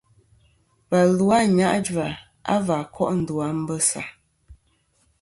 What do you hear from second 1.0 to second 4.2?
lu a Anyajua va ko' ndu a Mbessa.